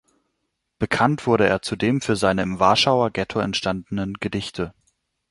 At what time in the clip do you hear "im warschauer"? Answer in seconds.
2.41-3.11